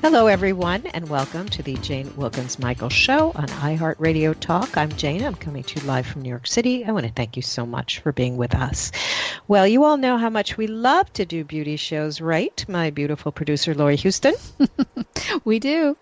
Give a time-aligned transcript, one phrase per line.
[0.00, 4.76] Hello, everyone, and welcome to the Jane Wilkens Michael Show on iHeartRadio Talk.
[4.76, 5.24] I'm Jane.
[5.24, 6.84] I'm coming to you live from New York City.
[6.84, 8.92] I want to thank you so much for being with us.
[9.48, 12.64] Well, you all know how much we love to do beauty shows, right?
[12.68, 14.34] My beautiful producer, Lori Houston.
[15.44, 15.96] we do.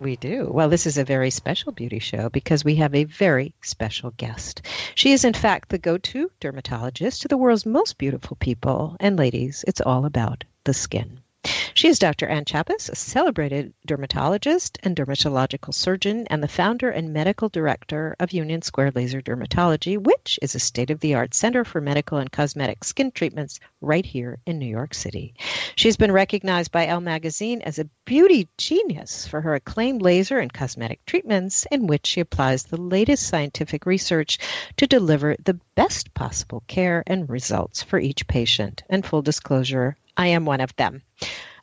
[0.00, 0.50] We do.
[0.52, 4.62] Well, this is a very special beauty show because we have a very special guest.
[4.96, 8.96] She is, in fact, the go to dermatologist to the world's most beautiful people.
[8.98, 11.20] And, ladies, it's all about the skin.
[11.74, 12.26] She is Dr.
[12.26, 18.32] Anne Chapas, a celebrated dermatologist and dermatological surgeon, and the founder and medical director of
[18.32, 22.32] Union Square Laser Dermatology, which is a state of the art center for medical and
[22.32, 25.34] cosmetic skin treatments right here in New York City.
[25.76, 30.52] She's been recognized by Elle magazine as a beauty genius for her acclaimed laser and
[30.52, 34.38] cosmetic treatments, in which she applies the latest scientific research
[34.78, 38.82] to deliver the best possible care and results for each patient.
[38.88, 41.02] And full disclosure, I am one of them.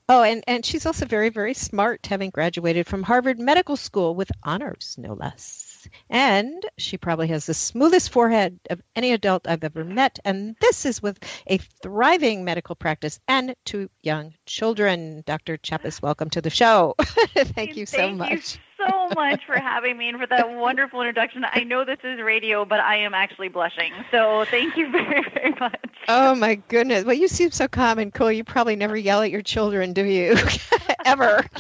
[0.09, 4.31] Oh, and, and she's also very, very smart, having graduated from Harvard Medical School with
[4.43, 5.87] honors, no less.
[6.09, 10.19] And she probably has the smoothest forehead of any adult I've ever met.
[10.25, 15.23] And this is with a thriving medical practice and two young children.
[15.25, 15.57] Dr.
[15.57, 16.95] Chapas, welcome to the show.
[16.99, 18.31] Thank you so Thank much.
[18.31, 18.39] You
[18.85, 21.45] so much for having me and for that wonderful introduction.
[21.45, 23.93] I know this is radio, but I am actually blushing.
[24.11, 25.79] So thank you very, very much.
[26.07, 27.05] Oh my goodness.
[27.05, 28.31] Well, you seem so calm and cool.
[28.31, 30.35] You probably never yell at your children, do you?
[31.05, 31.45] Ever.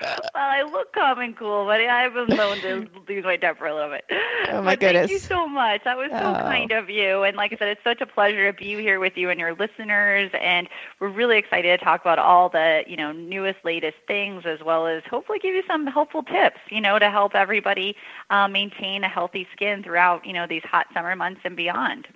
[0.00, 3.74] well, I look calm and cool, but I've been known to lose my temper a
[3.74, 4.04] little bit.
[4.48, 5.08] Oh my but goodness!
[5.08, 5.82] Thank you so much.
[5.82, 6.34] That was so oh.
[6.34, 7.24] kind of you.
[7.24, 9.54] And like I said, it's such a pleasure to be here with you and your
[9.54, 10.30] listeners.
[10.40, 10.68] And
[11.00, 14.86] we're really excited to talk about all the you know newest, latest things, as well
[14.86, 16.60] as hopefully give you some helpful tips.
[16.70, 17.96] You know, to help everybody
[18.30, 22.06] uh, maintain a healthy skin throughout you know these hot summer months and beyond.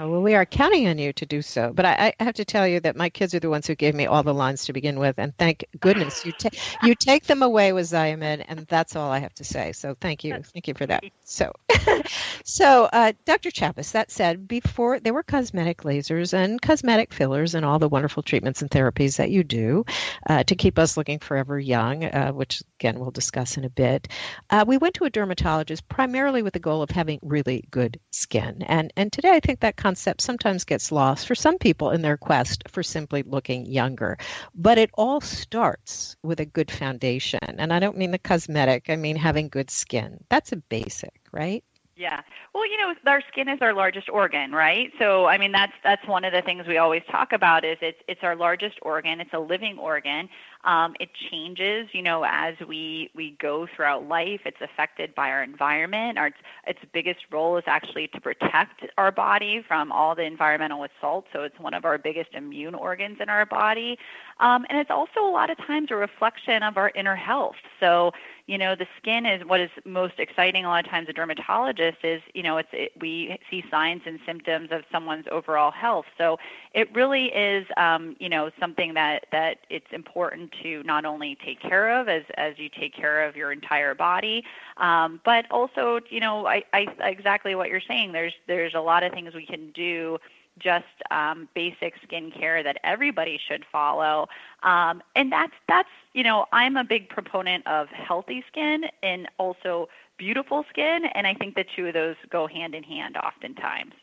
[0.00, 1.72] Oh, well, we are counting on you to do so.
[1.74, 3.96] But I, I, have to tell you that my kids are the ones who gave
[3.96, 7.42] me all the lines to begin with, and thank goodness you take you take them
[7.42, 9.72] away with Xeomin, and that's all I have to say.
[9.72, 11.02] So thank you, thank you for that.
[11.24, 11.52] So,
[12.44, 13.50] so uh, Dr.
[13.50, 13.90] Chapas.
[13.90, 18.62] That said, before there were cosmetic lasers and cosmetic fillers and all the wonderful treatments
[18.62, 19.84] and therapies that you do
[20.28, 24.06] uh, to keep us looking forever young, uh, which again we'll discuss in a bit.
[24.48, 28.62] Uh, we went to a dermatologist primarily with the goal of having really good skin,
[28.62, 32.18] and and today I think that concept sometimes gets lost for some people in their
[32.18, 34.18] quest for simply looking younger.
[34.54, 37.40] But it all starts with a good foundation.
[37.42, 40.22] And I don't mean the cosmetic, I mean having good skin.
[40.28, 41.64] That's a basic, right?
[41.98, 42.20] Yeah.
[42.54, 44.92] Well, you know, our skin is our largest organ, right?
[45.00, 47.98] So, I mean, that's that's one of the things we always talk about is it's
[48.06, 49.20] it's our largest organ.
[49.20, 50.28] It's a living organ.
[50.62, 54.42] Um, it changes, you know, as we we go throughout life.
[54.44, 56.18] It's affected by our environment.
[56.18, 56.30] Our
[56.68, 61.24] its biggest role is actually to protect our body from all the environmental assault.
[61.32, 63.98] So, it's one of our biggest immune organs in our body,
[64.38, 67.56] um, and it's also a lot of times a reflection of our inner health.
[67.80, 68.12] So,
[68.48, 71.98] you know, the skin is what is most exciting a lot of times a dermatologist
[72.02, 76.06] is, you know, it's it, we see signs and symptoms of someone's overall health.
[76.16, 76.38] So
[76.72, 81.60] it really is, um, you know, something that that it's important to not only take
[81.60, 84.42] care of as as you take care of your entire body,
[84.78, 88.12] um, but also, you know, I, I exactly what you're saying.
[88.12, 90.18] There's there's a lot of things we can do
[90.58, 94.28] just um, basic skincare that everybody should follow.
[94.62, 99.88] Um, and that's that's you know I'm a big proponent of healthy skin and also
[100.18, 103.94] beautiful skin, and I think the two of those go hand in hand oftentimes.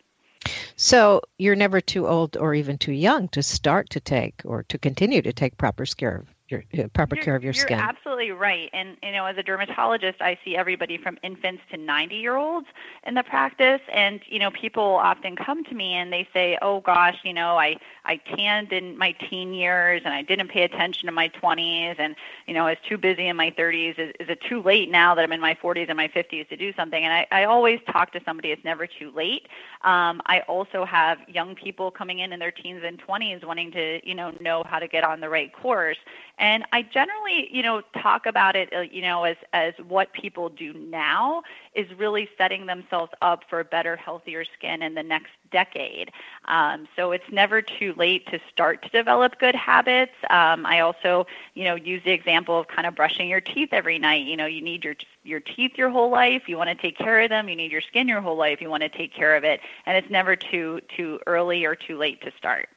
[0.77, 4.77] So you're never too old or even too young to start to take or to
[4.77, 7.77] continue to take proper care your uh, proper you're, care of your you're skin.
[7.77, 8.69] You're absolutely right.
[8.71, 12.67] And you know, as a dermatologist, I see everybody from infants to 90 year olds
[13.05, 13.81] in the practice.
[13.91, 17.57] And you know, people often come to me and they say, "Oh gosh, you know,
[17.57, 21.95] I I tanned in my teen years and I didn't pay attention in my 20s,
[21.97, 22.15] and
[22.45, 23.97] you know, I was too busy in my 30s.
[23.97, 26.57] Is, is it too late now that I'm in my 40s and my 50s to
[26.57, 28.51] do something?" And I, I always talk to somebody.
[28.51, 29.47] It's never too late.
[29.83, 34.07] Um, I also have young people coming in in their teens and 20s wanting to
[34.07, 35.97] you know know how to get on the right course
[36.37, 40.49] And I generally, you know, talk about it, uh, you know, as as what people
[40.49, 41.43] do now
[41.73, 46.11] is really setting themselves up for better, healthier skin in the next decade.
[46.45, 50.13] Um, so it's never too late to start to develop good habits.
[50.29, 53.97] Um, I also, you know, use the example of kind of brushing your teeth every
[53.97, 54.25] night.
[54.25, 56.43] You know, you need your your teeth your whole life.
[56.47, 57.49] You want to take care of them.
[57.49, 58.61] You need your skin your whole life.
[58.61, 61.97] You want to take care of it, and it's never too too early or too
[61.97, 62.69] late to start.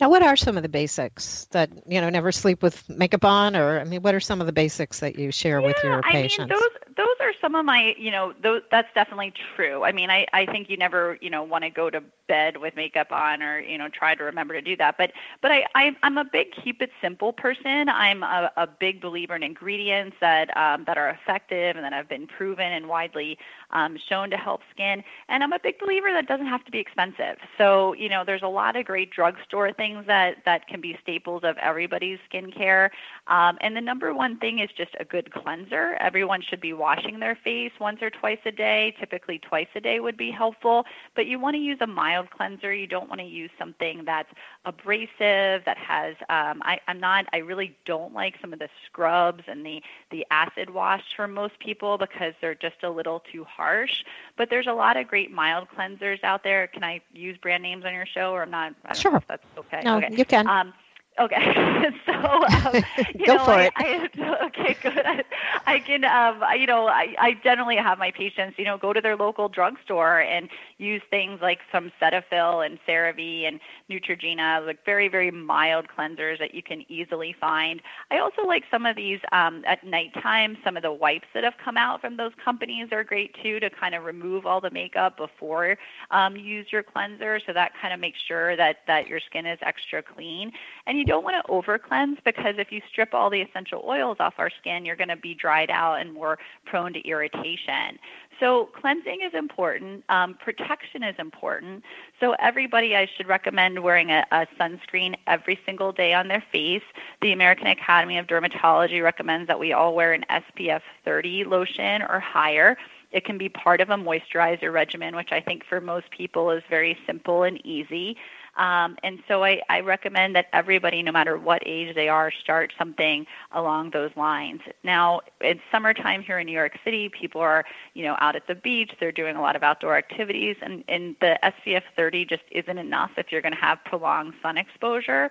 [0.00, 2.10] Now, what are some of the basics that you know?
[2.10, 5.18] Never sleep with makeup on, or I mean, what are some of the basics that
[5.18, 6.50] you share yeah, with your patients?
[6.50, 9.84] I mean, those those are some of my, you know, those, that's definitely true.
[9.84, 12.76] I mean, I, I think you never, you know, want to go to bed with
[12.76, 14.96] makeup on or, you know, try to remember to do that.
[14.98, 17.88] But, but I, I I'm a big keep it simple person.
[17.88, 22.08] I'm a, a big believer in ingredients that, um, that are effective and that have
[22.08, 23.38] been proven and widely
[23.72, 25.02] um, shown to help skin.
[25.28, 27.36] And I'm a big believer that doesn't have to be expensive.
[27.58, 31.42] So, you know, there's a lot of great drugstore things that, that can be staples
[31.44, 32.90] of everybody's skincare.
[33.26, 35.96] Um, and the number one thing is just a good cleanser.
[36.00, 38.94] Everyone should be washing their face once or twice a day.
[38.98, 40.84] Typically, twice a day would be helpful,
[41.14, 42.72] but you want to use a mild cleanser.
[42.72, 44.28] You don't want to use something that's
[44.64, 49.42] abrasive, that has, um, I, I'm not, I really don't like some of the scrubs
[49.46, 54.04] and the, the acid wash for most people because they're just a little too harsh.
[54.36, 56.66] But there's a lot of great mild cleansers out there.
[56.66, 58.74] Can I use brand names on your show or I'm not?
[58.94, 59.22] sure.
[59.28, 59.82] that's okay.
[59.84, 60.08] No, okay.
[60.16, 60.46] you can.
[60.48, 60.72] Um,
[61.18, 62.82] Okay, so um,
[63.14, 63.72] you Go know, for I, it.
[63.76, 65.02] I, okay, good.
[65.04, 65.22] I,
[65.72, 68.92] I can, um, I, you know, I, I generally have my patients, you know, go
[68.92, 73.58] to their local drugstore and use things like some Cetaphil and CeraVe and
[73.90, 77.80] Neutrogena, like very, very mild cleansers that you can easily find.
[78.10, 80.58] I also like some of these um, at nighttime.
[80.62, 83.70] Some of the wipes that have come out from those companies are great too to
[83.70, 85.78] kind of remove all the makeup before
[86.10, 87.40] um, you use your cleanser.
[87.46, 90.52] So that kind of makes sure that that your skin is extra clean.
[90.86, 94.18] And you don't want to over cleanse because if you strip all the essential oils
[94.20, 95.34] off our skin, you're going to be
[95.66, 97.98] dried out and more prone to irritation.
[98.40, 100.04] So cleansing is important.
[100.08, 101.84] Um, protection is important.
[102.18, 106.82] So everybody, I should recommend wearing a, a sunscreen every single day on their face.
[107.20, 112.18] The American Academy of Dermatology recommends that we all wear an SPF 30 lotion or
[112.18, 112.76] higher.
[113.12, 116.62] It can be part of a moisturizer regimen, which I think for most people is
[116.68, 118.16] very simple and easy.
[118.56, 122.72] Um, and so I, I recommend that everybody, no matter what age they are, start
[122.78, 124.60] something along those lines.
[124.84, 127.08] Now, it's summertime here in New York City.
[127.08, 127.64] People are,
[127.94, 128.92] you know, out at the beach.
[129.00, 133.12] They're doing a lot of outdoor activities, and, and the SPF 30 just isn't enough
[133.16, 135.30] if you're going to have prolonged sun exposure.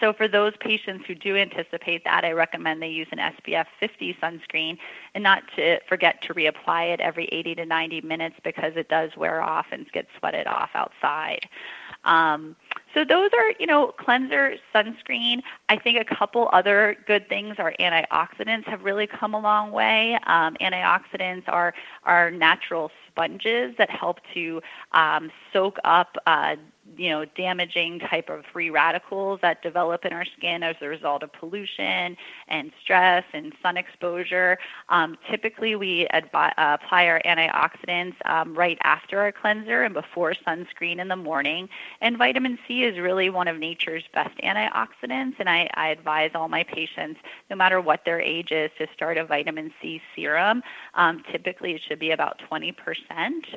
[0.00, 4.16] So for those patients who do anticipate that, I recommend they use an SPF 50
[4.22, 4.76] sunscreen
[5.14, 9.16] and not to forget to reapply it every 80 to 90 minutes because it does
[9.16, 11.48] wear off and gets sweated off outside.
[12.08, 12.56] Um,
[12.94, 15.42] so those are, you know, cleanser, sunscreen.
[15.68, 20.18] I think a couple other good things are antioxidants have really come a long way.
[20.26, 21.74] Um, antioxidants are
[22.04, 24.62] are natural sponges that help to
[24.92, 26.56] um, soak up uh,
[26.96, 31.22] you know, damaging type of free radicals that develop in our skin as a result
[31.22, 32.16] of pollution
[32.48, 34.58] and stress and sun exposure.
[34.88, 40.34] Um, typically, we advi- uh, apply our antioxidants um, right after our cleanser and before
[40.46, 41.68] sunscreen in the morning.
[42.00, 46.48] And vitamin C is really one of nature's best antioxidants, and I, I advise all
[46.48, 47.20] my patients,
[47.50, 50.62] no matter what their age is, to start a vitamin C serum.
[50.94, 52.74] Um, typically, it should be about 20%,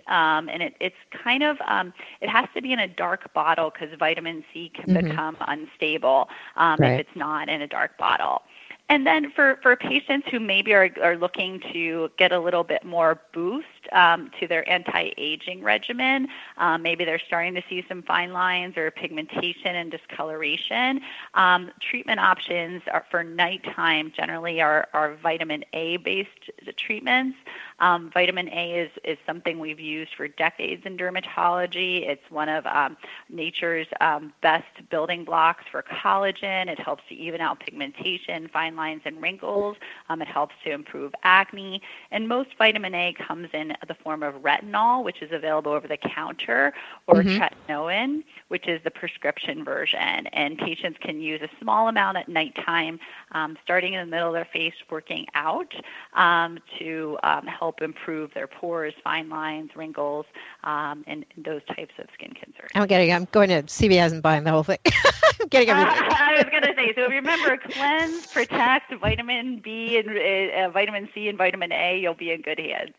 [0.09, 3.71] um, and it, it's kind of um, it has to be in a dark bottle
[3.71, 4.93] because vitamin C can Mhm.
[4.93, 6.83] become unstable um, Right.
[6.83, 8.43] if it's not in a dark bottle.
[8.89, 12.83] And then for, for patients who maybe are, are looking to get a little bit
[12.83, 18.33] more boost um, to their anti-aging regimen, um, maybe they're starting to see some fine
[18.33, 21.01] lines or pigmentation and discoloration.
[21.33, 27.37] Um, treatment options are for nighttime generally are, are vitamin A-based treatments.
[27.79, 32.07] Um, vitamin A is, is something we've used for decades in dermatology.
[32.07, 32.95] It's one of um,
[33.29, 36.67] nature's um, best building blocks for collagen.
[36.67, 39.77] It helps to even out pigmentation, fine lines, and wrinkles.
[40.21, 41.81] It helps to improve acne.
[42.11, 45.97] And most vitamin A comes in the form of retinol, which is available over the
[45.97, 46.73] counter,
[47.07, 47.37] or Mhm.
[47.37, 50.27] tretinoin, which is the prescription version.
[50.27, 52.99] And patients can use a small amount at nighttime,
[53.31, 55.73] um, starting in the middle of their face, working out
[56.13, 60.25] um, to um, help improve their pores, fine lines, wrinkles,
[60.63, 62.69] um, and, those types of skin concerns.
[62.75, 63.11] I'm getting.
[63.11, 64.77] I'm going to CVS and buying the whole thing.
[65.41, 65.93] I'm getting everything.
[66.11, 70.65] I was going to say, so if you remember, cleanse, protect, vitamin B and uh,
[70.65, 72.93] uh, vitamin C and vitamin A, you'll be in good hands.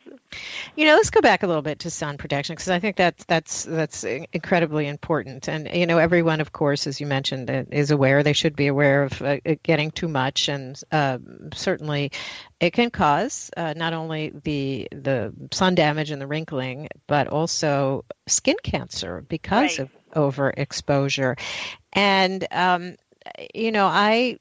[0.76, 3.25] You know, let's go back a little bit to sun protection because I think that's
[3.25, 5.49] that's that's incredibly important.
[5.49, 8.23] And you know, everyone, of course, as you mentioned, uh, is aware.
[8.23, 11.19] They should be aware of uh, getting too much, and uh,
[11.54, 12.12] certainly,
[12.61, 18.04] it can cause uh, not only the the sun damage and the wrinkling, but also
[18.26, 19.81] skin cancer because right.
[19.81, 21.38] of overexposure.
[21.92, 22.97] And um,
[23.55, 24.38] you know, I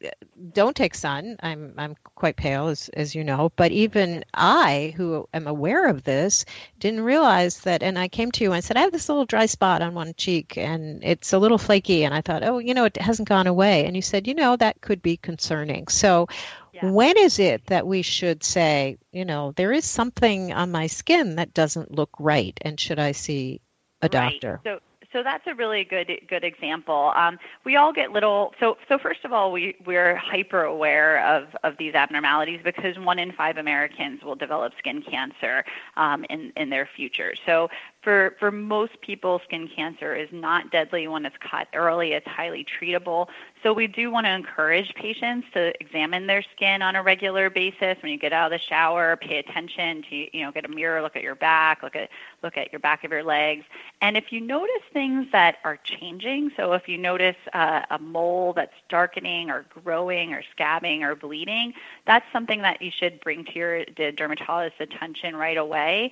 [0.54, 1.38] don't take sun.
[1.42, 3.52] I'm I'm quite pale, as as you know.
[3.56, 6.46] But even I, who am aware of this,
[6.80, 7.84] didn't realize that.
[7.84, 10.14] And I came to you and said, I have this little dry spot on one
[10.16, 12.04] cheek, and it's a little flaky.
[12.04, 13.86] And I thought, oh, you know, it hasn't gone away.
[13.86, 15.88] And you said, you know, that could be concerning.
[15.88, 16.28] So.
[16.74, 16.90] Yeah.
[16.90, 21.36] When is it that we should say, you know, there is something on my skin
[21.36, 23.60] that doesn't look right, and should I see
[24.02, 24.62] a doctor?
[24.64, 24.80] Right.
[24.80, 24.80] So,
[25.14, 27.12] so that's a really good good example.
[27.16, 28.54] Um, we all get little.
[28.60, 33.20] So so first of all, we we're hyper aware of of these abnormalities because one
[33.20, 35.64] in five Americans will develop skin cancer
[35.98, 37.34] um, in in their future.
[37.46, 37.70] So
[38.02, 42.14] for, for most people, skin cancer is not deadly when it's caught early.
[42.14, 43.28] It's highly treatable.
[43.62, 47.98] So we do want to encourage patients to examine their skin on a regular basis.
[48.02, 51.02] When you get out of the shower, pay attention to you know get a mirror,
[51.04, 52.10] look at your back, look at
[52.42, 53.66] look at your back of your legs,
[54.02, 58.54] and if you notice things that are changing, so if you notice uh, a mole
[58.54, 61.74] that's darkening or growing or scabbing or bleeding,
[62.08, 66.12] that's something that you should bring to your dermatologist's attention right away.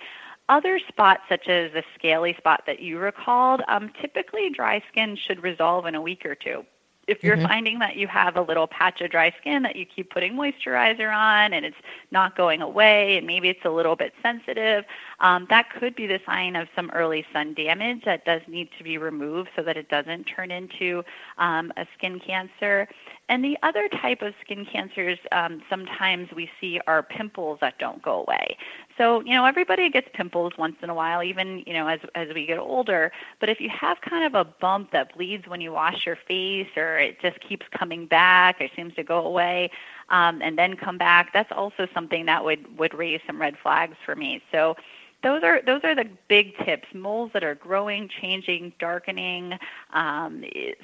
[0.50, 5.42] Other spots, such as the scaly spot that you recalled, um, typically dry skin should
[5.44, 6.66] resolve in a week or two
[7.10, 7.48] if you're mm-hmm.
[7.48, 11.14] finding that you have a little patch of dry skin that you keep putting moisturizer
[11.14, 11.76] on and it's
[12.12, 14.86] not going away and maybe it's a little bit sensitive,
[15.20, 18.84] um, that could be the sign of some early sun damage that does need to
[18.84, 21.04] be removed so that it doesn't turn into
[21.40, 22.88] um, a skin cancer.
[23.30, 28.02] And the other type of skin cancers um, sometimes we see are pimples that don't
[28.02, 28.58] go away.
[28.98, 32.34] So, you know, everybody gets pimples once in a while, even, you know, as, as
[32.34, 33.12] we get older.
[33.40, 36.68] But if you have kind of a bump that bleeds when you wash your face
[36.76, 39.70] or it just keeps coming back or seems to go away
[40.10, 43.96] um, and then come back, that's also something that would, would raise some red flags
[44.04, 44.42] for me.
[44.52, 44.76] So,
[45.22, 46.88] those are those are the big tips.
[46.94, 49.54] Moles that are growing, changing, darkening,
[49.94, 50.44] um,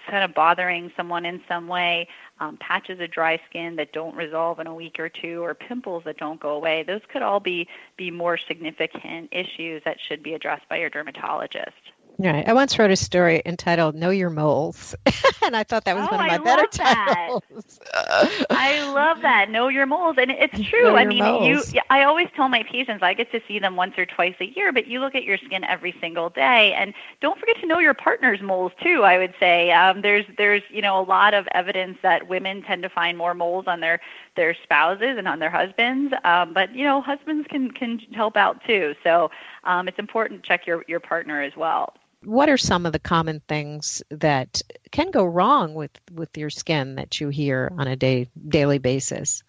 [0.10, 2.08] kind of bothering someone in some way,
[2.40, 6.04] um, patches of dry skin that don't resolve in a week or two, or pimples
[6.06, 6.84] that don't go away.
[6.84, 11.72] Those could all be be more significant issues that should be addressed by your dermatologist.
[12.18, 12.48] Right.
[12.48, 14.96] I once wrote a story entitled "Know Your Moles,"
[15.44, 17.80] and I thought that was oh, one of my I better titles.
[18.50, 19.50] I love that.
[19.50, 20.96] Know your moles, and it's true.
[20.96, 21.74] I mean, moles.
[21.74, 21.82] you.
[21.90, 24.72] I always tell my patients I get to see them once or twice a year,
[24.72, 27.94] but you look at your skin every single day, and don't forget to know your
[27.94, 29.04] partner's moles too.
[29.04, 32.82] I would say um, there's there's you know a lot of evidence that women tend
[32.84, 34.00] to find more moles on their
[34.38, 38.64] their spouses and on their husbands, um, but you know husbands can can help out
[38.66, 38.96] too.
[39.04, 39.32] So
[39.66, 41.94] um, it's important to check your your partner as well
[42.26, 46.96] what are some of the common things that can go wrong with with your skin
[46.96, 49.44] that you hear on a day daily basis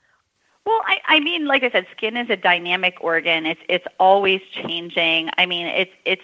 [0.66, 3.46] well, I, I mean, like I said, skin is a dynamic organ.
[3.46, 5.30] It's it's always changing.
[5.38, 6.22] I mean, it's it's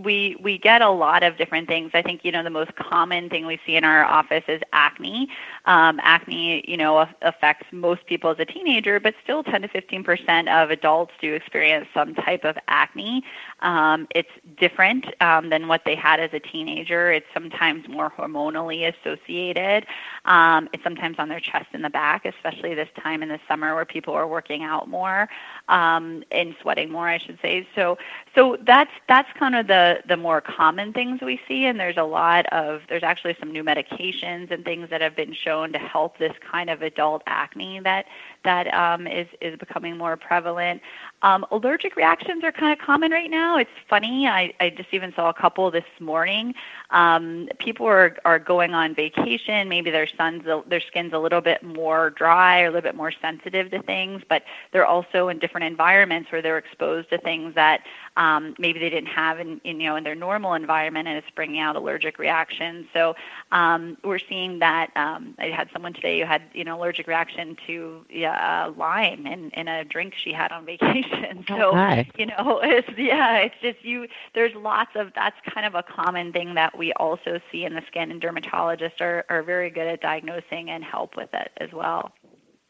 [0.00, 1.90] we we get a lot of different things.
[1.92, 5.28] I think you know the most common thing we see in our office is acne.
[5.64, 10.04] Um, acne, you know, affects most people as a teenager, but still 10 to 15
[10.04, 13.24] percent of adults do experience some type of acne.
[13.58, 17.10] Um, it's different um, than what they had as a teenager.
[17.10, 19.84] It's sometimes more hormonally associated.
[20.26, 23.79] Um, it's sometimes on their chest and the back, especially this time in the summer
[23.84, 25.28] people are working out more
[25.68, 27.66] um, and sweating more, I should say.
[27.74, 27.98] So,
[28.34, 32.04] so that's that's kind of the the more common things we see, and there's a
[32.04, 36.18] lot of there's actually some new medications and things that have been shown to help
[36.18, 38.06] this kind of adult acne that
[38.44, 40.80] that um, is is becoming more prevalent.
[41.22, 43.58] Um, allergic reactions are kind of common right now.
[43.58, 44.26] It's funny.
[44.26, 46.54] I, I just even saw a couple this morning.
[46.90, 49.68] Um, people are, are going on vacation.
[49.68, 53.12] Maybe their sun's their skin's a little bit more dry or a little bit more
[53.12, 57.82] sensitive to things, but they're also in different environments where they're exposed to things that
[58.16, 61.30] um, maybe they didn't have in, in you know in their normal environment, and it's
[61.34, 62.86] bringing out allergic reactions.
[62.92, 63.14] So
[63.52, 64.90] um, we're seeing that.
[64.96, 69.50] Um, I had someone today who had you know allergic reaction to uh, lime in,
[69.50, 71.44] in a drink she had on vacation.
[71.48, 74.08] So oh, you know, it's yeah, it's just you.
[74.34, 77.82] There's lots of that's kind of a common thing that we also see in the
[77.86, 82.12] skin, and dermatologists are are very good at diagnosing and help with it as well.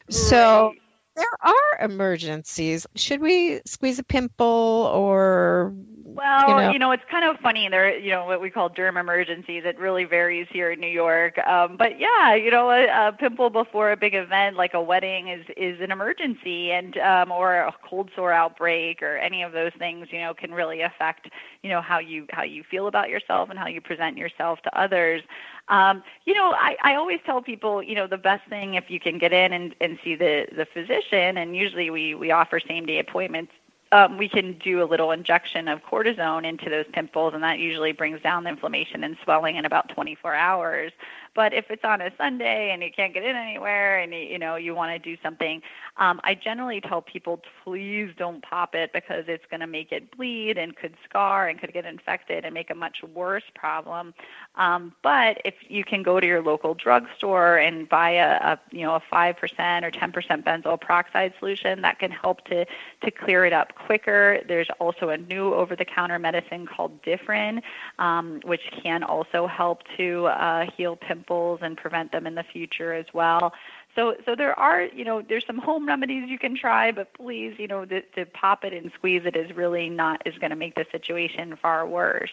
[0.09, 0.73] So
[1.15, 2.87] there are emergencies.
[2.95, 5.73] Should we squeeze a pimple or
[6.15, 6.71] Well, you know?
[6.71, 6.91] you know?
[6.91, 7.67] it's kind of funny.
[7.69, 9.63] There, you know, what we call derm emergencies.
[9.65, 11.37] It really varies here in New York.
[11.39, 15.29] Um, but yeah, you know, a, a pimple before a big event like a wedding
[15.29, 19.71] is is an emergency, and um, or a cold sore outbreak or any of those
[19.77, 21.29] things, you know, can really affect,
[21.63, 24.79] you know, how you how you feel about yourself and how you present yourself to
[24.79, 25.21] others.
[25.67, 28.99] Um, you know, I, I always tell people, you know, the best thing if you
[28.99, 32.85] can get in and, and see the, the physician, and usually we, we offer same
[32.85, 33.53] day appointments
[33.91, 37.91] um, we can do a little injection of cortisone into those pimples, and that usually
[37.91, 40.91] brings down the inflammation and swelling in about 24 hours.
[41.33, 44.37] But if it's on a Sunday and you can't get in anywhere and you, you
[44.37, 45.61] know you want to do something,
[45.97, 50.15] um, I generally tell people please don't pop it because it's going to make it
[50.15, 54.13] bleed and could scar and could get infected and make a much worse problem.
[54.55, 58.81] Um, but if you can go to your local drugstore and buy a, a you
[58.81, 63.11] know a five percent or ten percent benzoyl peroxide solution, that can help to to
[63.11, 64.41] clear it up quicker.
[64.47, 67.61] There's also a new over-the-counter medicine called Differin,
[67.99, 72.93] um, which can also help to uh, heal pimples and prevent them in the future
[72.93, 73.53] as well.
[73.95, 77.55] So, so there are, you know, there's some home remedies you can try, but please,
[77.57, 80.55] you know, to, to pop it and squeeze it is really not is going to
[80.55, 82.31] make the situation far worse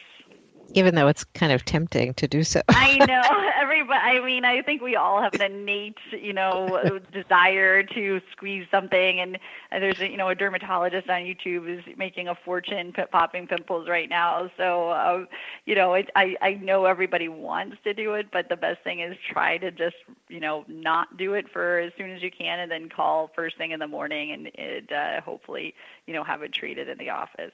[0.75, 2.60] even though it's kind of tempting to do so.
[2.68, 4.00] I know everybody.
[4.00, 9.20] I mean, I think we all have an innate, you know, desire to squeeze something.
[9.20, 9.38] And
[9.70, 14.08] there's, a, you know, a dermatologist on YouTube is making a fortune popping pimples right
[14.08, 14.50] now.
[14.56, 15.25] So, uh,
[15.64, 19.00] you know, it, I I know everybody wants to do it, but the best thing
[19.00, 19.96] is try to just,
[20.28, 23.56] you know, not do it for as soon as you can, and then call first
[23.56, 25.75] thing in the morning, and it, uh, hopefully,
[26.06, 27.52] you know, have it treated in the office.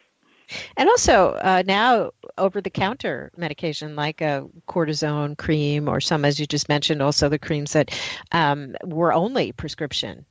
[0.77, 6.39] And also uh, now over the counter medication like a cortisone cream or some, as
[6.39, 7.99] you just mentioned, also the creams that
[8.33, 10.25] um, were only prescription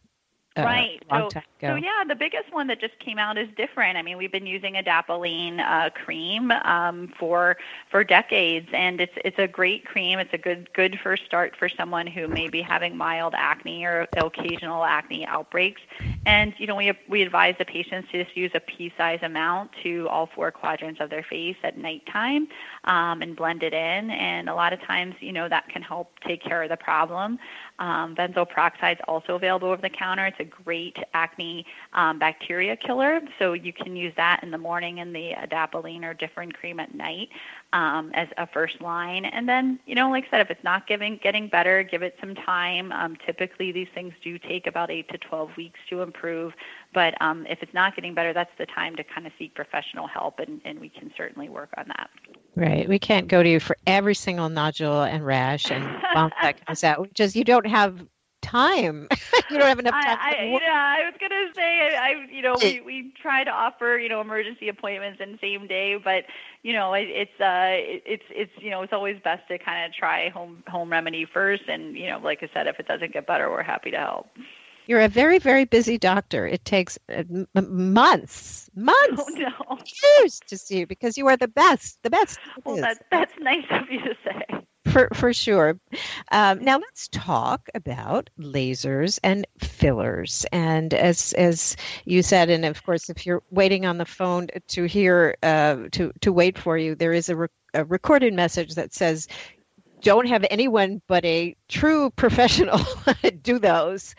[0.55, 1.03] uh, right.
[1.09, 1.29] So,
[1.61, 3.95] so yeah, the biggest one that just came out is Differin.
[3.95, 7.57] I mean, we've been using adapalene uh, cream um, for
[7.89, 10.19] for decades, and it's it's a great cream.
[10.19, 14.07] It's a good good first start for someone who may be having mild acne or
[14.15, 15.81] occasional acne outbreaks.
[16.27, 20.07] And you know, we we advise the patients to just use a pea-size amount to
[20.09, 22.47] all four quadrants of their face at nighttime,
[22.83, 24.11] um, and blend it in.
[24.11, 27.39] And a lot of times, you know, that can help take care of the problem.
[27.79, 30.27] Um, benzoyl peroxide is also available over the counter.
[30.27, 34.99] It's a great acne um, bacteria killer, so you can use that in the morning
[34.99, 37.29] and the adapalene or Differin cream at night
[37.71, 39.25] um, as a first line.
[39.25, 42.15] And then, you know, like I said, if it's not giving, getting better, give it
[42.19, 42.91] some time.
[42.91, 46.53] Um, typically, these things do take about 8 to 12 weeks to improve.
[46.93, 50.07] But um, if it's not getting better, that's the time to kind of seek professional
[50.07, 52.09] help, and, and we can certainly work on that.
[52.55, 52.87] Right.
[52.87, 56.83] We can't go to you for every single nodule and rash and bump that comes
[56.83, 57.11] out.
[57.15, 58.05] Just you don't have
[58.43, 59.07] time.
[59.49, 60.17] you don't have enough time.
[60.21, 63.49] I, I, yeah, I was gonna say, I, I, you know, we we try to
[63.49, 66.25] offer, you know, emergency appointments and same day, but
[66.61, 69.85] you know, it, it's uh, it, it's it's you know, it's always best to kind
[69.85, 73.13] of try home home remedy first, and you know, like I said, if it doesn't
[73.13, 74.27] get better, we're happy to help.
[74.85, 76.45] You're a very, very busy doctor.
[76.45, 77.23] It takes uh,
[77.55, 79.77] m- months, months, oh, no.
[80.19, 82.37] years to see you because you are the best, the best.
[82.65, 85.79] Well, that, that's nice of you to say for, for sure.
[86.31, 90.45] Um, now let's talk about lasers and fillers.
[90.51, 94.83] And as as you said, and of course, if you're waiting on the phone to
[94.83, 98.93] hear uh, to to wait for you, there is a, re- a recorded message that
[98.93, 99.27] says
[100.01, 102.79] don't have anyone but a true professional
[103.41, 104.15] do those.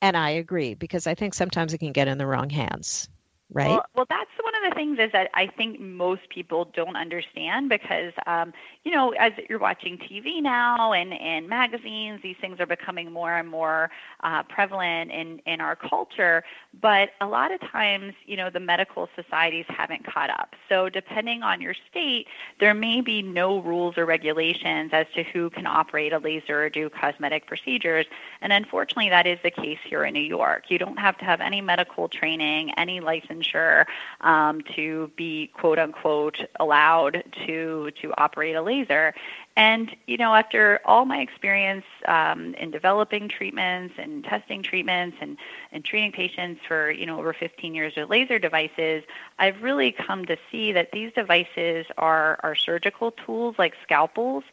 [0.00, 3.08] And I agree because I think sometimes it can get in the wrong hands
[3.54, 3.68] right?
[3.68, 7.68] Well, well, that's one of the things is that I think most people don't understand
[7.68, 12.66] because, um, you know, as you're watching TV now and, and magazines, these things are
[12.66, 13.90] becoming more and more
[14.24, 16.42] uh, prevalent in, in our culture.
[16.80, 20.54] But a lot of times, you know, the medical societies haven't caught up.
[20.68, 22.26] So depending on your state,
[22.58, 26.68] there may be no rules or regulations as to who can operate a laser or
[26.68, 28.06] do cosmetic procedures.
[28.40, 30.64] And unfortunately, that is the case here in New York.
[30.70, 33.86] You don't have to have any medical training, any license ensure
[34.20, 39.14] um, to be quote unquote allowed to to operate a laser.
[39.56, 45.36] And you know, after all my experience um, in developing treatments and testing treatments and
[45.70, 49.04] and treating patients for you know over 15 years with laser devices,
[49.38, 54.44] I've really come to see that these devices are are surgical tools like scalpels,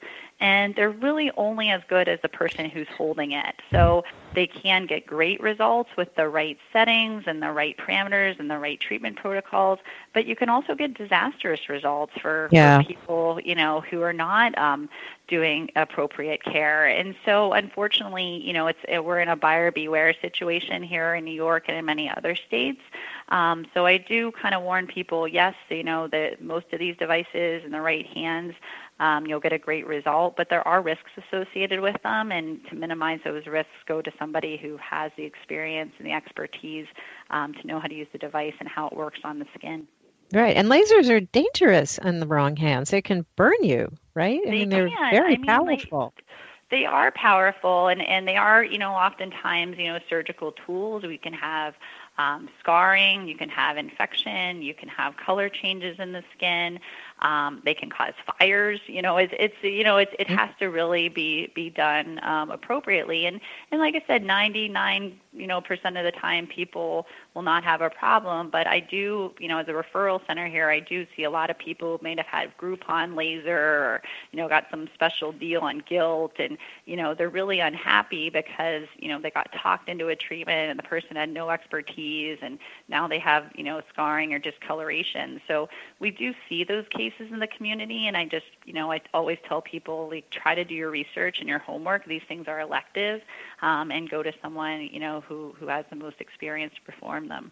[0.42, 3.56] and they're really only as good as the person who's holding it.
[3.72, 8.50] So they can get great results with the right settings and the right parameters and
[8.50, 9.78] the right treatment protocols.
[10.14, 12.82] But you can also get disastrous results for, yeah.
[12.82, 14.90] for people, you know, who are not um,
[15.28, 16.88] doing appropriate care.
[16.88, 21.24] And so, unfortunately, you know, it's it, we're in a buyer beware situation here in
[21.24, 22.82] New York and in many other states.
[23.30, 26.98] Um, so I do kind of warn people, yes, you know, that most of these
[26.98, 28.54] devices in the right hands
[29.02, 32.76] um, you'll get a great result, but there are risks associated with them, and to
[32.76, 36.86] minimize those risks, go to somebody who has the experience and the expertise
[37.32, 39.88] um, to know how to use the device and how it works on the skin.
[40.34, 42.92] Right, and lasers are dangerous in the wrong hands.
[42.92, 44.40] They can burn you, right?
[44.48, 44.70] I mean, can.
[44.70, 46.14] they're very I mean, powerful.
[46.16, 46.26] Like,
[46.70, 51.04] they are powerful, and and they are, you know, oftentimes, you know, surgical tools.
[51.04, 51.74] We can have
[52.22, 56.80] um, scarring, you can have infection, you can have color changes in the skin.
[57.20, 58.80] Um, they can cause fires.
[58.88, 60.36] You know, it's, it's you know, it's, it mm-hmm.
[60.36, 63.26] has to really be be done um, appropriately.
[63.26, 63.40] And
[63.72, 67.82] and like I said, 99 you know percent of the time people will not have
[67.82, 68.50] a problem.
[68.50, 71.50] But I do, you know, as a referral center here, I do see a lot
[71.50, 75.62] of people who may have had Groupon laser or you know got some special deal
[75.62, 80.10] on Gilt and you know they're really unhappy because you know they got talked into
[80.10, 84.34] a treatment and the person had no expertise, and now they have you know scarring
[84.34, 85.42] or discoloration.
[85.48, 89.02] So we do see those cases in the community and I just, you know, I
[89.14, 92.06] always tell people like try to do your research and your homework.
[92.06, 93.22] These things are elective
[93.62, 97.28] um, and go to someone, you know, who, who has the most experience to perform
[97.28, 97.52] them.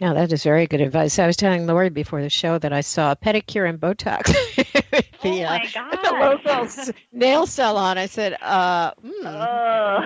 [0.00, 1.18] Now that is very good advice.
[1.18, 4.26] I was telling Lori before the show that I saw a pedicure and Botox
[5.22, 7.98] the, oh my uh, the local nail salon.
[7.98, 9.24] I said, uh, mm.
[9.24, 10.02] oh.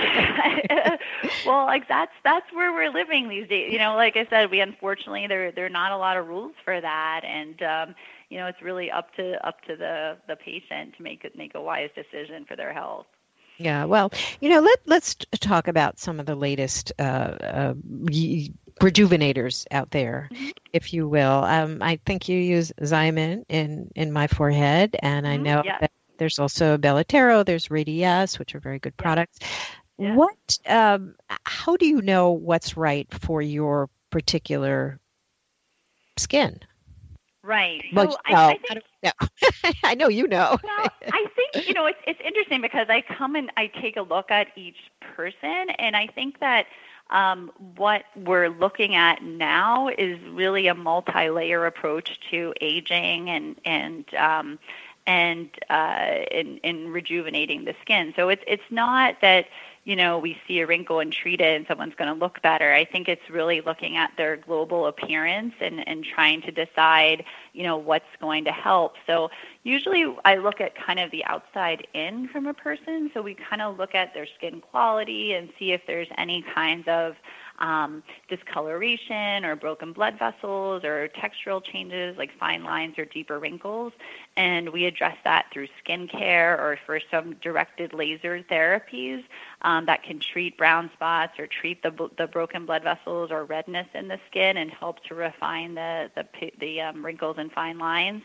[1.47, 3.73] well, like that's that's where we're living these days.
[3.73, 6.55] You know, like I said, we unfortunately there there are not a lot of rules
[6.65, 7.95] for that, and um,
[8.29, 11.61] you know, it's really up to up to the the patient to make make a
[11.61, 13.07] wise decision for their health.
[13.59, 17.75] Yeah, well, you know, let let's talk about some of the latest uh, uh,
[18.81, 20.51] rejuvenators out there, mm-hmm.
[20.73, 21.45] if you will.
[21.45, 25.33] Um, I think you use Xeomin in in my forehead, and mm-hmm.
[25.33, 25.79] I know yeah.
[25.81, 29.38] that there's also Belotero, there's Radiesse, which are very good products.
[29.99, 30.14] Yeah.
[30.14, 30.59] What?
[30.66, 31.14] Um,
[31.45, 35.01] how do you know what's right for your particular
[36.19, 36.61] skin?
[37.47, 37.85] Right.
[37.93, 40.59] Well, so I, I, think, I, I know you know.
[40.65, 44.03] well, I think you know it's it's interesting because I come and I take a
[44.03, 46.67] look at each person, and I think that
[47.11, 54.13] um, what we're looking at now is really a multi-layer approach to aging and and
[54.15, 54.59] um,
[55.07, 58.13] and uh, in, in rejuvenating the skin.
[58.17, 59.47] So it's it's not that
[59.87, 62.72] you know, we see a wrinkle and treat it and someone's going to look better.
[62.72, 67.62] I think it's really looking at their global appearance and, and trying to decide, you
[67.62, 68.94] know, what's going to help.
[69.07, 69.31] So
[69.62, 73.12] usually I look at kind of the outside in from a person.
[73.14, 76.88] So we kind of look at their skin quality and see if there's any kinds
[76.88, 77.14] of
[77.59, 83.92] um, discoloration or broken blood vessels or textural changes like fine lines or deeper wrinkles.
[84.37, 89.25] And we address that through skin care or for some directed laser therapies
[89.62, 93.87] um, that can treat brown spots or treat the, the broken blood vessels or redness
[93.95, 98.23] in the skin and help to refine the, the, the um, wrinkles and fine lines.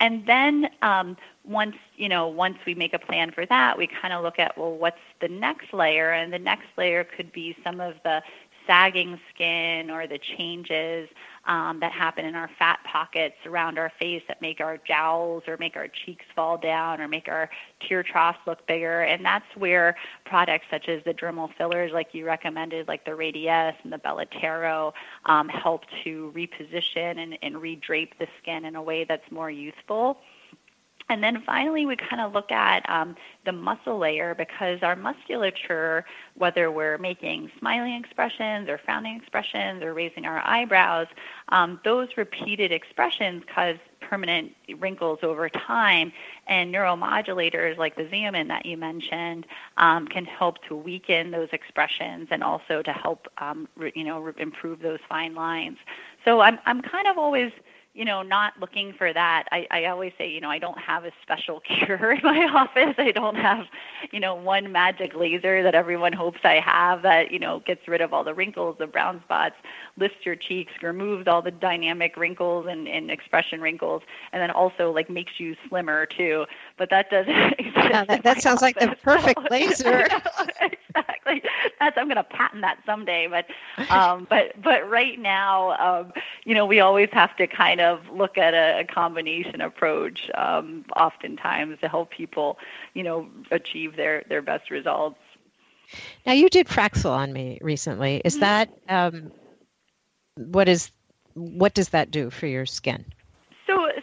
[0.00, 4.14] And then um, once you know, once we make a plan for that, we kind
[4.14, 6.12] of look at well, what's the next layer?
[6.12, 8.22] And the next layer could be some of the
[8.68, 11.08] sagging skin or the changes
[11.46, 15.56] um, that happen in our fat pockets around our face that make our jowls or
[15.56, 17.48] make our cheeks fall down or make our
[17.80, 19.00] tear troughs look bigger.
[19.00, 23.76] And that's where products such as the dermal fillers, like you recommended, like the Radiesse
[23.82, 24.92] and the Belotero,
[25.24, 30.18] um, help to reposition and, and redrape the skin in a way that's more youthful.
[31.10, 33.16] And then finally, we kind of look at um,
[33.46, 36.04] the muscle layer because our musculature,
[36.36, 41.06] whether we're making smiling expressions or frowning expressions or raising our eyebrows,
[41.48, 46.12] um, those repeated expressions cause permanent wrinkles over time.
[46.46, 49.46] And neuromodulators like the Xeomin that you mentioned
[49.78, 54.20] um, can help to weaken those expressions and also to help, um, re- you know,
[54.20, 55.78] re- improve those fine lines.
[56.24, 57.52] So I'm I'm kind of always
[57.98, 59.46] you know, not looking for that.
[59.50, 62.94] I, I always say, you know, I don't have a special cure in my office.
[62.96, 63.66] I don't have,
[64.12, 68.00] you know, one magic laser that everyone hopes I have that, you know, gets rid
[68.00, 69.56] of all the wrinkles, the brown spots,
[69.96, 74.92] lifts your cheeks, removes all the dynamic wrinkles and, and expression wrinkles, and then also
[74.92, 76.46] like makes you slimmer too.
[76.78, 78.08] But that doesn't exist.
[78.08, 78.76] That, that sounds office.
[78.76, 80.02] like the perfect laser.
[80.60, 81.42] exactly.
[81.80, 83.26] That's I'm going to patent that someday.
[83.26, 83.46] But
[83.90, 86.12] um, but but right now, um,
[86.44, 90.84] you know, we always have to kind of look at a, a combination approach, um,
[90.96, 92.58] oftentimes to help people,
[92.94, 95.18] you know, achieve their their best results.
[96.26, 98.20] Now you did Fraxel on me recently.
[98.24, 98.40] Is mm-hmm.
[98.40, 99.32] that um,
[100.36, 100.90] what is
[101.34, 103.04] what does that do for your skin?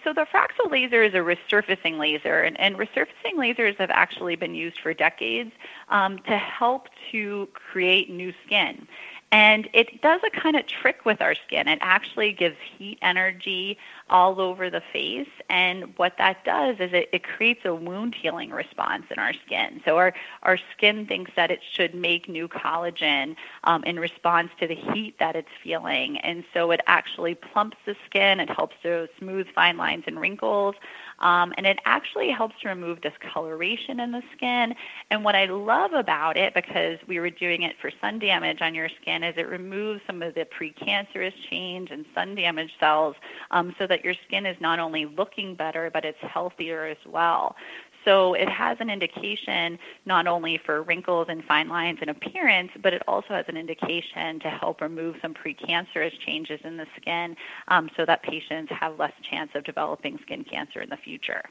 [0.06, 4.54] So, the Fraxel laser is a resurfacing laser, and, and resurfacing lasers have actually been
[4.54, 5.52] used for decades
[5.90, 8.88] um, to help to create new skin.
[9.32, 11.68] And it does a kind of trick with our skin.
[11.68, 13.78] It actually gives heat energy
[14.10, 15.28] all over the face.
[15.50, 19.82] And what that does is it, it creates a wound healing response in our skin.
[19.84, 23.36] So our, our skin thinks that it should make new collagen
[23.66, 26.18] um, in response to the heat that it's feeling.
[26.20, 28.40] And so it actually plumps the skin.
[28.40, 30.76] It helps to smooth fine lines and wrinkles.
[31.20, 34.76] Um, and it actually helps to remove discoloration in the skin.
[35.10, 38.76] And what I love about it, because we were doing it for sun damage on
[38.76, 43.16] your skin, is it removes some of the precancerous change and sun damage cells
[43.52, 47.56] um, so that your skin is not only looking better, but it's healthier as well.
[48.06, 52.94] So it has an indication not only for wrinkles and fine lines and appearance, but
[52.94, 57.36] it also has an indication to help remove some precancerous changes in the skin
[57.68, 61.44] um, so that patients have less chance of developing skin cancer in the future.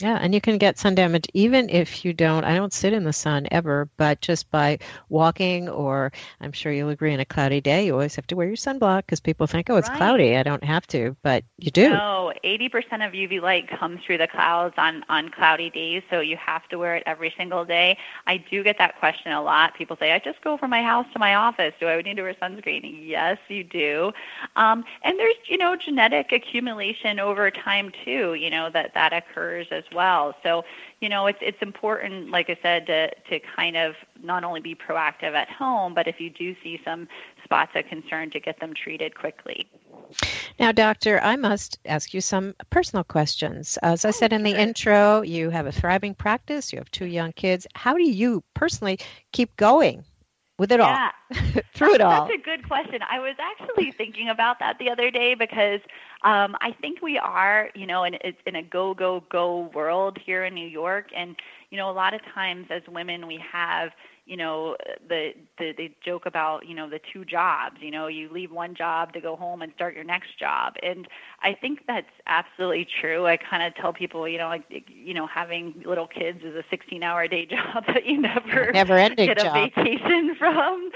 [0.00, 2.44] Yeah, and you can get sun damage even if you don't.
[2.44, 6.90] I don't sit in the sun ever, but just by walking, or I'm sure you'll
[6.90, 9.68] agree, in a cloudy day, you always have to wear your sunblock because people think,
[9.70, 9.98] oh, it's right.
[9.98, 10.36] cloudy.
[10.36, 11.90] I don't have to, but you do.
[11.90, 16.36] No, 80% of UV light comes through the clouds on, on cloudy days, so you
[16.36, 17.98] have to wear it every single day.
[18.24, 19.74] I do get that question a lot.
[19.74, 21.74] People say, I just go from my house to my office.
[21.80, 23.00] Do I need to wear sunscreen?
[23.02, 24.12] Yes, you do.
[24.54, 29.66] Um, and there's, you know, genetic accumulation over time, too, you know, that that occurs
[29.72, 30.34] as well.
[30.42, 30.64] So,
[31.00, 34.74] you know, it's it's important, like I said, to to kind of not only be
[34.74, 37.08] proactive at home, but if you do see some
[37.44, 39.68] spots of concern, to get them treated quickly.
[40.58, 43.78] Now, doctor, I must ask you some personal questions.
[43.82, 46.72] As I oh, said in the intro, you have a thriving practice.
[46.72, 47.66] You have two young kids.
[47.74, 48.98] How do you personally
[49.32, 50.04] keep going
[50.58, 51.10] with it yeah.
[51.30, 52.26] all, through it all?
[52.26, 53.00] That's a good question.
[53.08, 55.80] I was actually thinking about that the other day because
[56.22, 60.18] um, I think we are, you know, in, it's in a go, go, go world
[60.24, 61.06] here in New York.
[61.16, 61.36] And,
[61.70, 63.90] you know, a lot of times as women, we have,
[64.26, 64.76] you know,
[65.08, 67.76] the, the they joke about, you know, the two jobs.
[67.80, 70.74] You know, you leave one job to go home and start your next job.
[70.82, 71.06] And
[71.42, 73.26] I think that's absolutely true.
[73.26, 76.64] I kind of tell people, you know, like, you know, having little kids is a
[76.74, 79.54] 16-hour day job that you never never ending get a job.
[79.54, 80.90] vacation from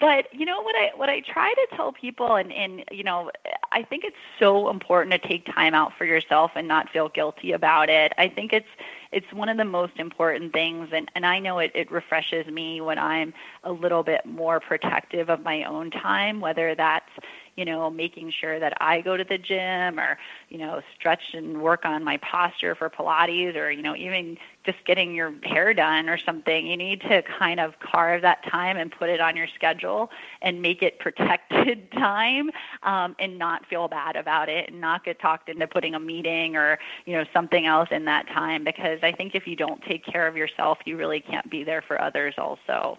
[0.00, 3.30] but you know what I what I try to tell people and and you know
[3.72, 7.52] I think it's so important to take time out for yourself and not feel guilty
[7.52, 8.12] about it.
[8.18, 8.68] I think it's
[9.12, 12.80] it's one of the most important things and, and I know it, it refreshes me
[12.80, 17.10] when I'm a little bit more protective of my own time, whether that's
[17.56, 21.62] you know, making sure that I go to the gym or, you know, stretch and
[21.62, 26.08] work on my posture for Pilates or, you know, even just getting your hair done
[26.08, 26.66] or something.
[26.66, 30.10] You need to kind of carve that time and put it on your schedule
[30.42, 32.50] and make it protected time
[32.82, 36.56] um, and not feel bad about it and not get talked into putting a meeting
[36.56, 40.04] or, you know, something else in that time because I think if you don't take
[40.04, 42.98] care of yourself, you really can't be there for others also.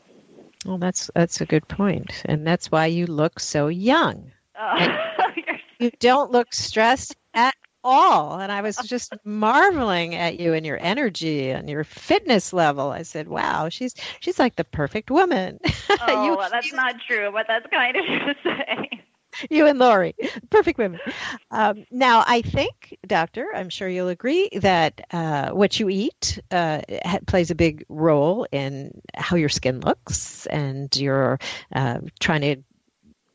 [0.65, 4.31] Well, that's that's a good point, and that's why you look so young.
[4.59, 4.97] Oh,
[5.79, 8.39] you don't look stressed at all.
[8.39, 12.91] And I was just marveling at you and your energy and your fitness level.
[12.91, 15.59] I said, "Wow, she's she's like the perfect woman."
[16.07, 19.01] Oh, you, well, that's you, not true, but that's kind of to say.
[19.49, 20.15] You and Lori,
[20.49, 20.99] perfect women.
[21.51, 26.81] Um, now, I think, Doctor, I'm sure you'll agree that uh, what you eat uh,
[27.27, 31.39] plays a big role in how your skin looks, and you're
[31.73, 32.55] uh, trying to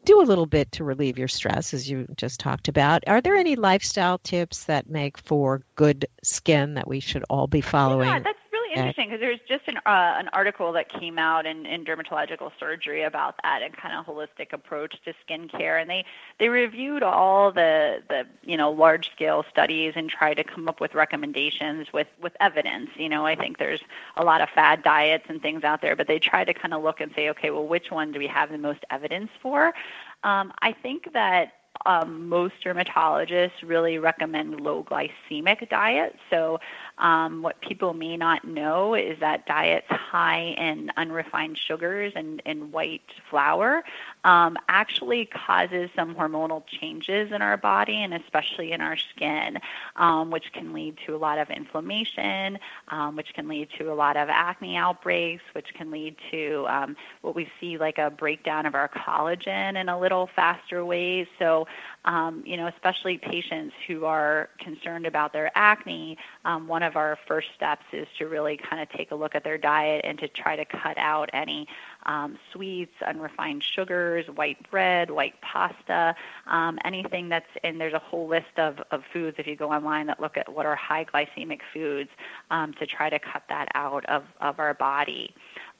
[0.04, 3.04] do a little bit to relieve your stress, as you just talked about.
[3.06, 7.60] Are there any lifestyle tips that make for good skin that we should all be
[7.60, 8.08] following?
[8.08, 8.38] Yeah, that's
[8.70, 13.02] interesting because there's just an uh, an article that came out in, in dermatological surgery
[13.02, 16.04] about that and kind of holistic approach to skincare, and they
[16.38, 20.80] they reviewed all the the you know large scale studies and tried to come up
[20.80, 22.90] with recommendations with with evidence.
[22.96, 23.80] You know, I think there's
[24.16, 26.82] a lot of fad diets and things out there, but they try to kind of
[26.82, 29.74] look and say, okay, well, which one do we have the most evidence for?
[30.22, 31.52] Um, I think that
[31.86, 36.18] um, most dermatologists really recommend low glycemic diets.
[36.28, 36.60] So
[37.00, 42.72] um, what people may not know is that diets high in unrefined sugars and, and
[42.72, 43.82] white flour
[44.24, 49.58] um, actually causes some hormonal changes in our body and especially in our skin,
[49.96, 52.58] um, which can lead to a lot of inflammation,
[52.88, 56.96] um, which can lead to a lot of acne outbreaks, which can lead to um,
[57.22, 61.26] what we see like a breakdown of our collagen in a little faster way.
[61.38, 61.66] So,
[62.04, 67.18] um, you know, especially patients who are concerned about their acne, um, one of our
[67.28, 70.28] first steps is to really kind of take a look at their diet and to
[70.28, 71.66] try to cut out any
[72.06, 76.14] um, sweets, unrefined sugars, white bread, white pasta,
[76.46, 80.06] um, anything that's, and there's a whole list of, of foods if you go online
[80.06, 82.10] that look at what are high glycemic foods
[82.50, 85.34] um, to try to cut that out of, of our body.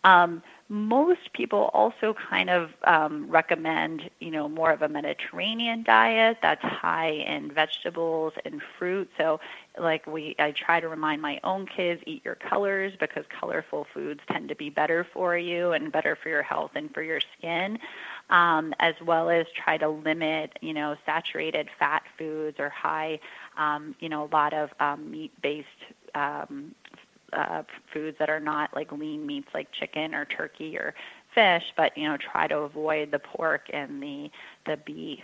[0.04, 6.38] Um, most people also kind of um, recommend, you know, more of a Mediterranean diet
[6.42, 9.10] that's high in vegetables and fruit.
[9.18, 9.40] So,
[9.78, 14.20] like we, I try to remind my own kids, eat your colors because colorful foods
[14.30, 17.78] tend to be better for you and better for your health and for your skin.
[18.30, 23.18] Um, as well as try to limit, you know, saturated fat foods or high,
[23.58, 25.66] um, you know, a lot of um, meat-based
[26.14, 26.74] um,
[27.32, 27.62] uh,
[27.92, 30.94] foods that are not like lean meats like chicken or turkey or
[31.34, 34.30] fish, but you know try to avoid the pork and the
[34.66, 35.20] the beef.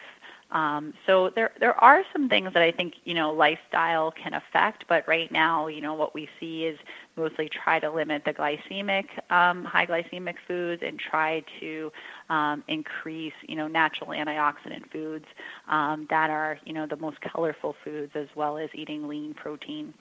[0.53, 4.85] Um, so there there are some things that I think you know lifestyle can affect,
[4.89, 6.79] but right now you know what we see is
[7.17, 11.91] mostly try to limit the glycemic um, high glycemic foods and try to
[12.31, 15.27] um, increase you know natural antioxidant foods
[15.69, 19.93] um, that are you know the most colorful foods as well as eating lean protein.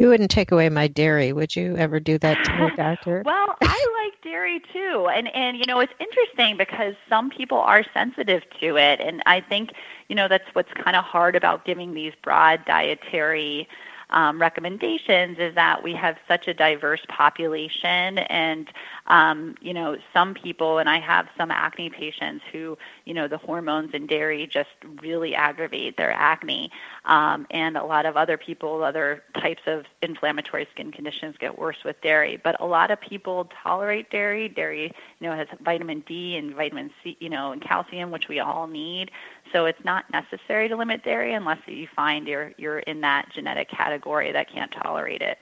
[0.00, 3.22] You wouldn't take away my dairy, would you ever do that to me, doctor?
[3.26, 5.10] well, I like dairy too.
[5.14, 9.42] And and you know, it's interesting because some people are sensitive to it and I
[9.42, 9.72] think,
[10.08, 13.68] you know, that's what's kind of hard about giving these broad dietary
[14.10, 18.70] um, recommendations is that we have such a diverse population and
[19.06, 23.38] um, you know some people and i have some acne patients who you know the
[23.38, 24.70] hormones in dairy just
[25.02, 26.70] really aggravate their acne
[27.04, 31.78] um, and a lot of other people other types of inflammatory skin conditions get worse
[31.84, 32.40] with dairy.
[32.42, 34.48] But a lot of people tolerate dairy.
[34.48, 38.40] Dairy you know has vitamin d and vitamin c you know and calcium which we
[38.40, 39.10] all need
[39.52, 43.70] so it's not necessary to limit dairy unless you find you're you're in that genetic
[43.70, 45.38] category that can't tolerate it.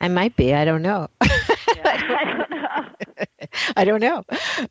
[0.00, 0.54] I might be.
[0.54, 1.08] I don't know.
[1.76, 3.46] Yeah, I don't know.
[3.76, 4.24] I don't know,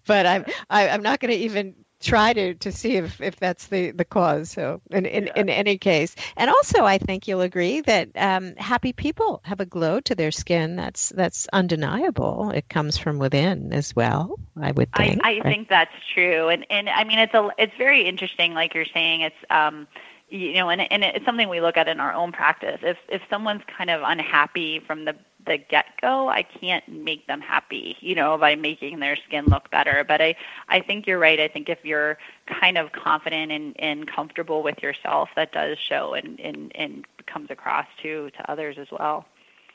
[0.06, 3.22] but I'm I, am i am not going to even try to, to see if,
[3.22, 4.52] if that's the, the cause.
[4.52, 5.34] So in, in, yeah.
[5.36, 9.66] in any case, and also I think you'll agree that um, happy people have a
[9.66, 10.76] glow to their skin.
[10.76, 12.52] That's that's undeniable.
[12.52, 14.40] It comes from within as well.
[14.60, 15.22] I would think.
[15.24, 15.44] I, I right?
[15.44, 18.54] think that's true, and and I mean it's a it's very interesting.
[18.54, 19.36] Like you're saying, it's.
[19.50, 19.88] Um,
[20.34, 22.80] you know, and, and it's something we look at in our own practice.
[22.82, 25.16] If if someone's kind of unhappy from the
[25.46, 29.70] the get go, I can't make them happy, you know, by making their skin look
[29.70, 30.04] better.
[30.08, 30.36] But I,
[30.70, 31.40] I think you're right.
[31.40, 32.18] I think if you're
[32.48, 37.52] kind of confident and, and comfortable with yourself, that does show and, and, and comes
[37.52, 39.26] across to, to others as well.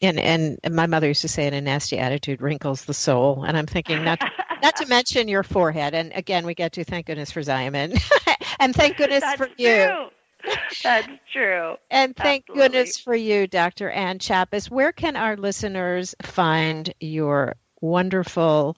[0.01, 3.59] And and my mother used to say, in "a nasty attitude wrinkles the soul." And
[3.59, 4.31] I'm thinking, not to,
[4.62, 5.92] not to mention your forehead.
[5.92, 8.01] And again, we get to thank goodness for Xeomin,
[8.61, 9.55] and thank goodness That's for true.
[9.59, 10.09] you.
[10.83, 11.77] That's true.
[11.90, 12.62] And thank Absolutely.
[12.62, 13.90] goodness for you, Dr.
[13.90, 14.70] Anne Chapas.
[14.70, 18.77] Where can our listeners find your wonderful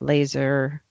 [0.00, 0.82] laser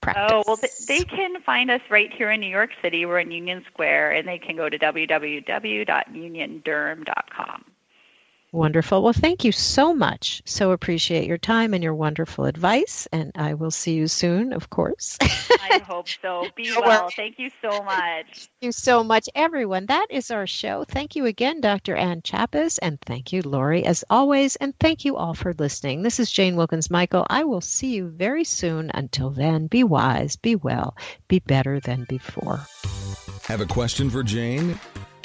[0.00, 0.30] practice?
[0.30, 3.06] Oh, well, they can find us right here in New York City.
[3.06, 7.64] We're in Union Square, and they can go to www.unionderm.com.
[8.50, 9.02] Wonderful.
[9.02, 10.40] Well, thank you so much.
[10.46, 13.06] So appreciate your time and your wonderful advice.
[13.12, 15.18] And I will see you soon, of course.
[15.20, 16.46] I hope so.
[16.56, 17.10] Be well.
[17.14, 18.26] Thank you so much.
[18.32, 19.84] Thank you so much, everyone.
[19.86, 20.84] That is our show.
[20.84, 21.94] Thank you again, Dr.
[21.94, 22.78] Anne Chapas.
[22.80, 24.56] And thank you, Lori, as always.
[24.56, 26.02] And thank you all for listening.
[26.02, 27.26] This is Jane Wilkens Michael.
[27.28, 28.90] I will see you very soon.
[28.94, 30.96] Until then, be wise, be well,
[31.28, 32.60] be better than before.
[33.44, 34.80] Have a question for Jane?